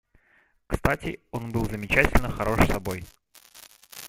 [0.65, 3.03] Кстати, он был замечательно хорош собой.